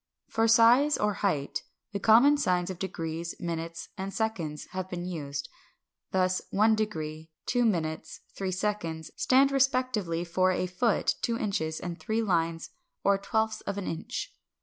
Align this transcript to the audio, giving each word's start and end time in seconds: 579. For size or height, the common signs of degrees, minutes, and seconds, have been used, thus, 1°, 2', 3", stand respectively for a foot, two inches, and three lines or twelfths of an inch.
579. 0.29 0.29
For 0.33 0.47
size 0.51 0.97
or 0.97 1.13
height, 1.13 1.61
the 1.91 1.99
common 1.99 2.35
signs 2.35 2.71
of 2.71 2.79
degrees, 2.79 3.35
minutes, 3.39 3.89
and 3.99 4.11
seconds, 4.11 4.65
have 4.71 4.89
been 4.89 5.05
used, 5.05 5.47
thus, 6.09 6.41
1°, 6.51 7.27
2', 7.45 7.97
3", 8.35 9.01
stand 9.19 9.51
respectively 9.51 10.23
for 10.23 10.51
a 10.51 10.65
foot, 10.65 11.13
two 11.21 11.37
inches, 11.37 11.79
and 11.79 11.99
three 11.99 12.23
lines 12.23 12.71
or 13.03 13.19
twelfths 13.19 13.61
of 13.67 13.77
an 13.77 13.85
inch. 13.85 14.33